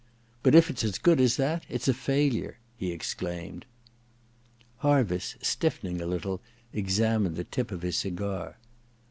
* 0.23 0.41
But 0.41 0.55
if 0.55 0.71
it's 0.71 0.83
as 0.83 0.97
good 0.97 1.21
as 1.21 1.35
that 1.37 1.63
it's 1.69 1.87
a 1.87 1.93
failure!' 1.93 2.57
he 2.79 2.89
exclaimed. 2.91 3.67
Harviss, 4.79 5.35
stiffening 5.43 6.01
a 6.01 6.07
little, 6.07 6.41
examined 6.73 7.35
the 7.35 7.43
tip 7.43 7.71
of 7.71 7.83
his 7.83 7.97
cigar. 7.97 8.57